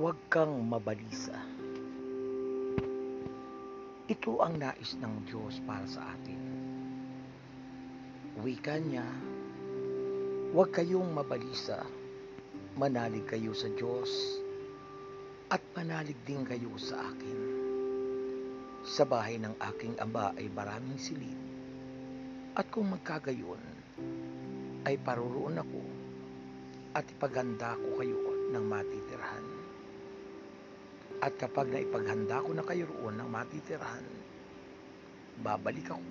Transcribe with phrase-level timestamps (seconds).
[0.00, 1.36] Huwag kang mabalisa.
[4.08, 6.40] Ito ang nais ng Diyos para sa atin.
[8.40, 9.04] Wika niya,
[10.56, 11.84] huwag kayong mabalisa.
[12.80, 14.40] Manalig kayo sa Diyos
[15.52, 17.38] at manalig din kayo sa akin.
[18.80, 21.36] Sa bahay ng aking ama ay maraming silid.
[22.56, 23.60] At kung magkagayon,
[24.88, 25.84] ay paruroon ako
[26.96, 28.16] at ipaghanda ko kayo
[28.50, 28.89] ng matitirahan.
[31.20, 34.06] At kapag naipaghanda ko na kayo roon ng matitirahan,
[35.44, 36.08] babalik ako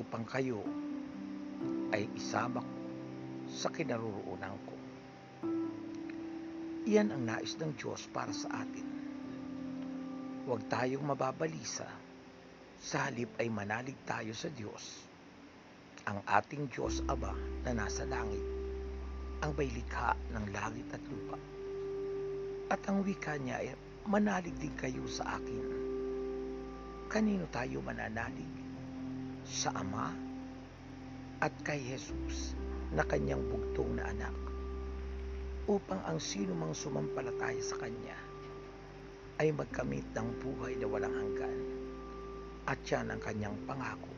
[0.00, 0.64] upang kayo
[1.92, 2.74] ay isama ko
[3.50, 4.74] sa kinaroroonan ko.
[6.88, 8.88] Iyan ang nais ng Diyos para sa atin.
[10.48, 11.84] Huwag tayong mababalisa,
[12.80, 15.04] sa halip ay manalig tayo sa Diyos,
[16.08, 17.36] ang ating Diyos Aba
[17.68, 18.40] na nasa langit,
[19.44, 21.59] ang may likha ng langit at lupa.
[22.70, 23.74] At ang wika niya ay
[24.06, 25.66] manalig din kayo sa akin.
[27.10, 28.46] Kanino tayo mananalig?
[29.42, 30.14] Sa Ama
[31.42, 32.54] at kay Jesus
[32.94, 34.36] na kanyang bugtong na anak
[35.66, 38.14] upang ang sino mang sumampalataya sa Kanya
[39.42, 41.58] ay magkamit ng buhay na walang hanggan
[42.70, 44.14] at yan ang kanyang pangako.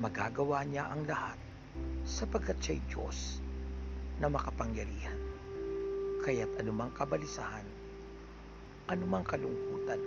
[0.00, 1.36] Magagawa niya ang lahat
[2.08, 3.44] sapagkat siya'y Diyos
[4.16, 5.31] na makapangyarihan.
[6.22, 7.66] Kaya't anumang kabalisahan,
[8.86, 9.98] anumang kalungkutan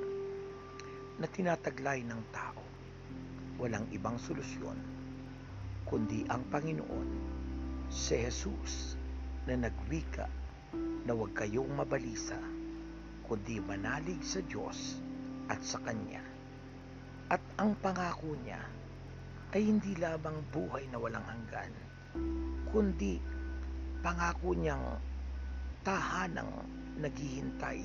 [1.20, 2.64] na tinataglay ng tao,
[3.60, 4.96] walang ibang solusyon
[5.86, 7.10] kundi ang Panginoon,
[7.94, 8.98] si Jesus
[9.46, 10.26] na nagwika
[11.06, 12.42] na huwag kayong mabalisa,
[13.30, 14.98] kundi manalig sa Diyos
[15.46, 16.26] at sa Kanya.
[17.30, 18.58] At ang pangako niya
[19.54, 21.74] ay hindi lamang buhay na walang hanggan,
[22.74, 23.22] kundi
[24.02, 24.98] pangako niyang
[25.86, 26.66] tahanang
[26.98, 27.78] naghihintay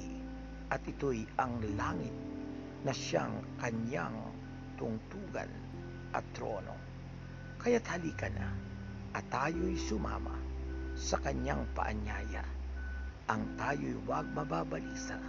[0.73, 2.17] at ito'y ang langit
[2.81, 4.17] na siyang kanyang
[4.81, 5.53] tungtugan
[6.17, 6.73] at trono.
[7.61, 8.49] Kaya't halika na
[9.13, 10.33] at tayo'y sumama
[10.97, 12.41] sa kanyang paanyaya.
[13.29, 15.21] Ang tayo'y huwag mababalisa,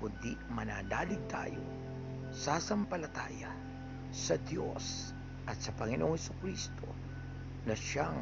[0.00, 1.60] kundi mananalig tayo,
[2.32, 3.52] sasampalataya
[4.08, 5.12] sa Diyos
[5.44, 6.88] at sa Panginoong Kristo
[7.68, 8.16] na siyang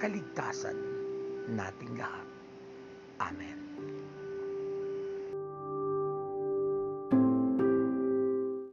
[0.00, 0.78] kaligtasan
[1.52, 2.41] nating lahat.
[3.28, 3.91] Amén.